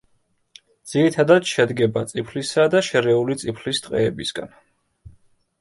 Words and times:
ძირითადად 0.93 1.45
შედგება 1.51 2.03
წიფლისა 2.13 2.65
და 2.77 2.81
შერეული 2.89 3.39
წიფლის 3.43 3.83
ტყეებისგან. 3.89 4.57